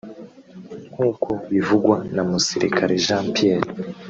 nk’uko 0.93 1.29
bivugwa 1.51 1.95
na 2.15 2.23
Musirikare 2.29 2.93
Jean 3.05 3.25
Pierre 3.35 3.69